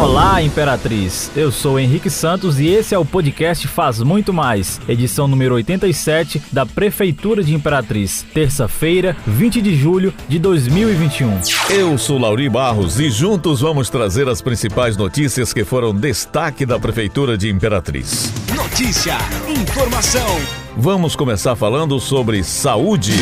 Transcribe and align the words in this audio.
Olá, 0.00 0.42
Imperatriz. 0.42 1.30
Eu 1.36 1.52
sou 1.52 1.78
Henrique 1.78 2.08
Santos 2.08 2.58
e 2.58 2.66
esse 2.66 2.94
é 2.94 2.98
o 2.98 3.04
podcast 3.04 3.68
Faz 3.68 4.00
Muito 4.00 4.32
Mais, 4.32 4.80
edição 4.88 5.28
número 5.28 5.54
87 5.56 6.42
da 6.50 6.64
Prefeitura 6.64 7.44
de 7.44 7.54
Imperatriz, 7.54 8.24
terça-feira, 8.32 9.14
20 9.26 9.60
de 9.60 9.76
julho 9.76 10.14
de 10.26 10.38
2021. 10.38 11.40
Eu 11.68 11.98
sou 11.98 12.16
Lauri 12.16 12.48
Barros 12.48 12.98
e 12.98 13.10
juntos 13.10 13.60
vamos 13.60 13.90
trazer 13.90 14.26
as 14.26 14.40
principais 14.40 14.96
notícias 14.96 15.52
que 15.52 15.64
foram 15.64 15.94
destaque 15.94 16.64
da 16.64 16.78
Prefeitura 16.78 17.36
de 17.36 17.50
Imperatriz. 17.50 18.32
Notícia, 18.56 19.18
informação. 19.46 20.40
Vamos 20.78 21.14
começar 21.14 21.54
falando 21.54 22.00
sobre 22.00 22.42
saúde. 22.42 23.12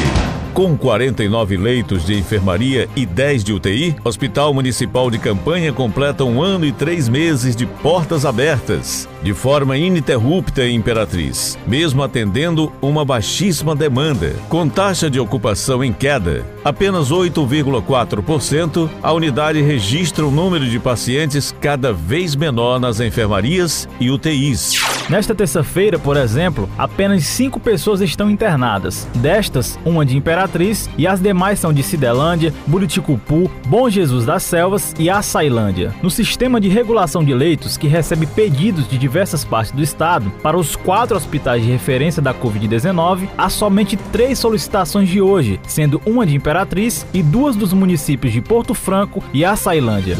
Com 0.54 0.76
49 0.76 1.56
leitos 1.56 2.04
de 2.04 2.18
enfermaria 2.18 2.88
e 2.96 3.06
10 3.06 3.44
de 3.44 3.52
UTI, 3.52 3.94
Hospital 4.02 4.52
Municipal 4.52 5.08
de 5.08 5.18
Campanha 5.18 5.72
completa 5.72 6.24
um 6.24 6.42
ano 6.42 6.64
e 6.64 6.72
três 6.72 7.08
meses 7.08 7.54
de 7.54 7.64
portas 7.64 8.24
abertas, 8.24 9.08
de 9.22 9.32
forma 9.32 9.76
ininterrupta 9.76 10.64
em 10.64 10.74
Imperatriz, 10.76 11.56
mesmo 11.64 12.02
atendendo 12.02 12.72
uma 12.82 13.04
baixíssima 13.04 13.76
demanda. 13.76 14.34
Com 14.48 14.68
taxa 14.68 15.08
de 15.08 15.20
ocupação 15.20 15.84
em 15.84 15.92
queda, 15.92 16.44
apenas 16.64 17.12
8,4%, 17.12 18.88
a 19.00 19.12
unidade 19.12 19.62
registra 19.62 20.26
um 20.26 20.30
número 20.30 20.68
de 20.68 20.80
pacientes 20.80 21.54
cada 21.60 21.92
vez 21.92 22.34
menor 22.34 22.80
nas 22.80 22.98
enfermarias 22.98 23.88
e 24.00 24.10
UTIs. 24.10 24.72
Nesta 25.08 25.34
terça-feira, 25.34 25.98
por 25.98 26.16
exemplo, 26.16 26.68
apenas 26.76 27.24
cinco 27.24 27.60
pessoas 27.60 28.00
estão 28.00 28.28
internadas. 28.28 29.08
Destas, 29.14 29.78
uma 29.84 30.04
de 30.04 30.16
Imperatriz 30.16 30.37
e 30.96 31.06
as 31.06 31.20
demais 31.20 31.58
são 31.58 31.72
de 31.72 31.82
Cidelândia, 31.82 32.54
Buriticupu, 32.66 33.50
Bom 33.66 33.90
Jesus 33.90 34.24
das 34.24 34.42
Selvas 34.42 34.94
e 34.98 35.10
Açailândia. 35.10 35.94
No 36.02 36.10
sistema 36.10 36.60
de 36.60 36.68
regulação 36.68 37.24
de 37.24 37.34
leitos, 37.34 37.76
que 37.76 37.88
recebe 37.88 38.26
pedidos 38.26 38.88
de 38.88 38.96
diversas 38.96 39.44
partes 39.44 39.72
do 39.72 39.82
estado, 39.82 40.30
para 40.42 40.56
os 40.56 40.76
quatro 40.76 41.16
hospitais 41.16 41.62
de 41.62 41.70
referência 41.70 42.22
da 42.22 42.32
Covid-19, 42.32 43.28
há 43.36 43.48
somente 43.48 43.96
três 44.12 44.38
solicitações 44.38 45.08
de 45.08 45.20
hoje, 45.20 45.60
sendo 45.66 46.00
uma 46.06 46.26
de 46.26 46.36
Imperatriz 46.36 47.06
e 47.12 47.22
duas 47.22 47.56
dos 47.56 47.72
municípios 47.72 48.32
de 48.32 48.40
Porto 48.40 48.74
Franco 48.74 49.22
e 49.32 49.44
Açailândia. 49.44 50.16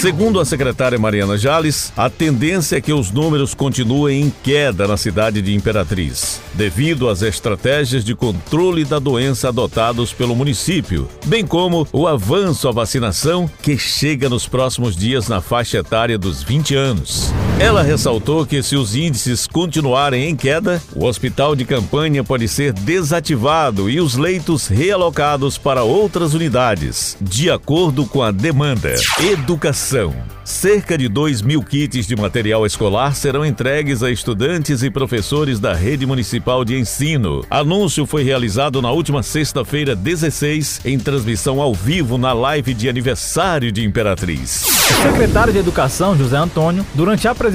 Segundo 0.00 0.38
a 0.38 0.44
secretária 0.44 0.96
Mariana 0.96 1.36
Jales, 1.36 1.92
a 1.96 2.08
tendência 2.08 2.76
é 2.76 2.80
que 2.80 2.92
os 2.92 3.10
números 3.10 3.52
continuem 3.52 4.22
em 4.22 4.30
queda 4.44 4.86
na 4.86 4.96
cidade 4.96 5.42
de 5.42 5.52
Imperatriz, 5.52 6.40
devido 6.54 7.08
às 7.08 7.20
estratégias 7.20 8.04
de 8.04 8.14
controle 8.14 8.84
da 8.84 9.00
doença 9.00 9.48
adotados 9.48 10.12
pelo 10.12 10.36
município, 10.36 11.08
bem 11.26 11.44
como 11.44 11.84
o 11.92 12.06
avanço 12.06 12.68
à 12.68 12.70
vacinação 12.70 13.50
que 13.60 13.76
chega 13.76 14.28
nos 14.28 14.46
próximos 14.46 14.94
dias 14.94 15.26
na 15.26 15.40
faixa 15.40 15.78
etária 15.78 16.16
dos 16.16 16.44
20 16.44 16.76
anos. 16.76 17.32
Ela 17.60 17.82
ressaltou 17.82 18.46
que 18.46 18.62
se 18.62 18.76
os 18.76 18.94
índices 18.94 19.44
continuarem 19.44 20.28
em 20.28 20.36
queda, 20.36 20.80
o 20.94 21.04
hospital 21.04 21.56
de 21.56 21.64
campanha 21.64 22.22
pode 22.22 22.46
ser 22.46 22.72
desativado 22.72 23.90
e 23.90 24.00
os 24.00 24.14
leitos 24.14 24.68
realocados 24.68 25.58
para 25.58 25.82
outras 25.82 26.34
unidades, 26.34 27.16
de 27.20 27.50
acordo 27.50 28.06
com 28.06 28.22
a 28.22 28.30
demanda. 28.30 28.94
Educação. 29.20 30.14
Cerca 30.44 30.96
de 30.96 31.08
2 31.08 31.42
mil 31.42 31.62
kits 31.62 32.06
de 32.06 32.16
material 32.16 32.64
escolar 32.64 33.14
serão 33.14 33.44
entregues 33.44 34.02
a 34.02 34.10
estudantes 34.10 34.82
e 34.82 34.90
professores 34.90 35.60
da 35.60 35.74
rede 35.74 36.06
municipal 36.06 36.64
de 36.64 36.78
ensino. 36.78 37.44
Anúncio 37.50 38.06
foi 38.06 38.22
realizado 38.22 38.80
na 38.80 38.90
última 38.90 39.22
sexta-feira, 39.22 39.94
16, 39.94 40.80
em 40.86 40.98
transmissão 40.98 41.60
ao 41.60 41.74
vivo 41.74 42.16
na 42.16 42.32
live 42.32 42.72
de 42.72 42.88
aniversário 42.88 43.70
de 43.70 43.84
Imperatriz. 43.84 44.62
O 44.90 45.02
secretário 45.02 45.52
de 45.52 45.58
Educação, 45.58 46.16
José 46.16 46.38
Antônio, 46.38 46.84
durante 46.94 47.28
a 47.28 47.32
apresentação 47.32 47.47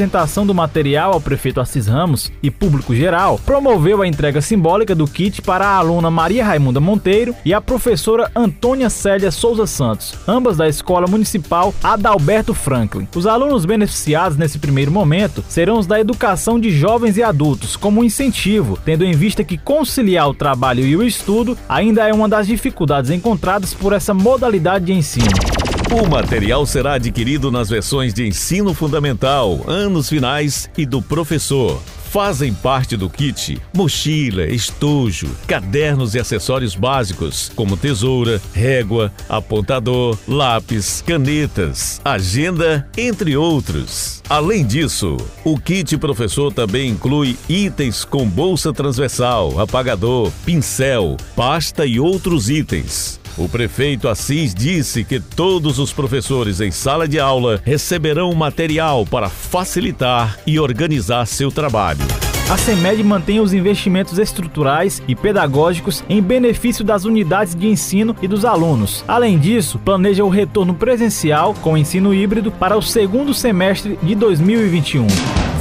do 0.45 0.53
material 0.53 1.13
ao 1.13 1.21
prefeito 1.21 1.61
Assis 1.61 1.87
Ramos 1.87 2.31
e 2.41 2.49
público 2.49 2.95
geral, 2.95 3.39
promoveu 3.45 4.01
a 4.01 4.07
entrega 4.07 4.41
simbólica 4.41 4.95
do 4.95 5.07
kit 5.07 5.41
para 5.41 5.65
a 5.65 5.77
aluna 5.77 6.09
Maria 6.09 6.43
Raimunda 6.43 6.79
Monteiro 6.79 7.35
e 7.45 7.53
a 7.53 7.61
professora 7.61 8.31
Antônia 8.35 8.89
Célia 8.89 9.31
Souza 9.31 9.67
Santos, 9.67 10.15
ambas 10.27 10.57
da 10.57 10.67
Escola 10.67 11.07
Municipal 11.07 11.73
Adalberto. 11.83 12.53
Franklin. 12.53 13.07
Os 13.15 13.27
alunos 13.27 13.65
beneficiados 13.65 14.37
nesse 14.37 14.57
primeiro 14.57 14.91
momento 14.91 15.43
serão 15.47 15.77
os 15.77 15.85
da 15.85 15.99
educação 15.99 16.59
de 16.59 16.71
jovens 16.71 17.17
e 17.17 17.23
adultos, 17.23 17.75
como 17.75 18.01
um 18.01 18.03
incentivo, 18.03 18.79
tendo 18.83 19.03
em 19.03 19.11
vista 19.11 19.43
que 19.43 19.57
conciliar 19.57 20.29
o 20.29 20.33
trabalho 20.33 20.85
e 20.85 20.95
o 20.95 21.03
estudo 21.03 21.57
ainda 21.67 22.07
é 22.07 22.13
uma 22.13 22.29
das 22.29 22.47
dificuldades 22.47 23.11
encontradas 23.11 23.73
por 23.73 23.93
essa 23.93 24.13
modalidade 24.13 24.85
de 24.85 24.93
ensino. 24.93 25.52
O 25.93 26.09
material 26.09 26.65
será 26.65 26.93
adquirido 26.93 27.51
nas 27.51 27.69
versões 27.69 28.15
de 28.15 28.27
ensino 28.27 28.73
fundamental, 28.73 29.63
anos 29.67 30.09
finais 30.09 30.67
e 30.75 30.87
do 30.87 31.03
professor. 31.03 31.79
Fazem 32.09 32.51
parte 32.51 32.97
do 32.97 33.07
kit 33.07 33.61
mochila, 33.71 34.43
estojo, 34.47 35.29
cadernos 35.45 36.15
e 36.15 36.19
acessórios 36.19 36.73
básicos, 36.73 37.51
como 37.55 37.77
tesoura, 37.77 38.41
régua, 38.55 39.13
apontador, 39.29 40.17
lápis, 40.27 41.03
canetas, 41.05 42.01
agenda, 42.03 42.89
entre 42.97 43.37
outros. 43.37 44.23
Além 44.27 44.65
disso, 44.65 45.15
o 45.43 45.59
kit 45.59 45.95
professor 45.97 46.51
também 46.51 46.89
inclui 46.89 47.37
itens 47.47 48.03
com 48.03 48.27
bolsa 48.27 48.73
transversal, 48.73 49.59
apagador, 49.59 50.31
pincel, 50.43 51.17
pasta 51.35 51.85
e 51.85 51.99
outros 51.99 52.49
itens. 52.49 53.21
O 53.37 53.49
prefeito 53.49 54.07
Assis 54.07 54.53
disse 54.53 55.03
que 55.03 55.19
todos 55.19 55.79
os 55.79 55.91
professores 55.91 56.61
em 56.61 56.69
sala 56.69 57.07
de 57.07 57.19
aula 57.19 57.59
receberão 57.63 58.31
material 58.33 59.05
para 59.05 59.27
facilitar 59.27 60.37
e 60.45 60.59
organizar 60.59 61.25
seu 61.25 61.51
trabalho. 61.51 62.05
A 62.49 62.57
CEMED 62.57 63.03
mantém 63.03 63.39
os 63.39 63.53
investimentos 63.53 64.19
estruturais 64.19 65.01
e 65.07 65.15
pedagógicos 65.15 66.03
em 66.07 66.21
benefício 66.21 66.83
das 66.83 67.05
unidades 67.05 67.55
de 67.55 67.67
ensino 67.67 68.15
e 68.21 68.27
dos 68.27 68.45
alunos. 68.45 69.03
Além 69.07 69.39
disso, 69.39 69.79
planeja 69.79 70.23
o 70.23 70.29
retorno 70.29 70.73
presencial 70.75 71.55
com 71.55 71.77
ensino 71.77 72.13
híbrido 72.13 72.51
para 72.51 72.77
o 72.77 72.81
segundo 72.81 73.33
semestre 73.33 73.97
de 74.03 74.13
2021. 74.13 75.07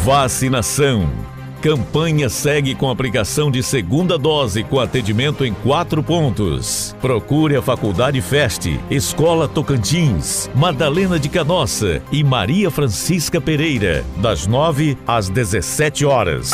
Vacinação. 0.05 1.32
Campanha 1.63 2.29
segue 2.29 2.75
com 2.75 2.91
aplicação 2.91 3.49
de 3.49 3.63
segunda 3.63 4.19
dose 4.19 4.65
com 4.65 4.81
atendimento 4.81 5.45
em 5.45 5.55
quatro 5.55 6.03
pontos. 6.03 6.93
Procure 7.01 7.55
a 7.55 7.63
Faculdade 7.63 8.21
Feste, 8.21 8.81
Escola 8.91 9.47
Tocantins, 9.47 10.51
Madalena 10.57 11.21
de 11.21 11.29
Canossa 11.29 12.03
e 12.11 12.25
Maria 12.25 12.69
Francisca 12.69 13.41
Pereira, 13.41 14.05
das 14.17 14.45
9 14.45 14.99
às 15.07 15.29
17 15.29 16.05
horas. 16.05 16.51